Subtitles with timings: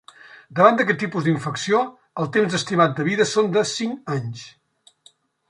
[0.59, 1.81] Davant d’aquest tipus d’infecció
[2.23, 4.49] el temps estimat de vida són de cinc anys.